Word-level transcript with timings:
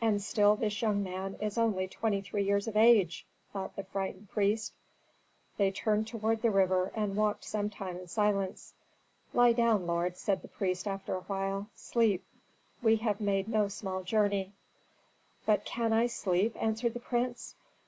"And 0.00 0.20
still 0.20 0.56
this 0.56 0.82
young 0.82 1.00
man 1.04 1.36
is 1.40 1.56
only 1.56 1.86
twenty 1.86 2.20
three 2.22 2.42
years 2.42 2.66
of 2.66 2.76
age!" 2.76 3.24
thought 3.52 3.76
the 3.76 3.84
frightened 3.84 4.28
priest. 4.28 4.72
They 5.58 5.70
turned 5.70 6.08
toward 6.08 6.42
the 6.42 6.50
river 6.50 6.90
and 6.96 7.14
walked 7.14 7.44
some 7.44 7.70
time 7.70 7.96
in 7.96 8.08
silence. 8.08 8.74
"Lie 9.32 9.52
down, 9.52 9.86
lord," 9.86 10.16
said 10.16 10.42
the 10.42 10.48
priest, 10.48 10.88
after 10.88 11.14
a 11.14 11.20
while; 11.20 11.68
"sleep. 11.76 12.24
We 12.82 12.96
have 12.96 13.20
made 13.20 13.46
no 13.46 13.68
small 13.68 14.02
journey." 14.02 14.54
"But 15.46 15.64
can 15.64 15.92
I 15.92 16.08
sleep?" 16.08 16.60
answered 16.60 16.94
the 16.94 16.98
prince. 16.98 17.54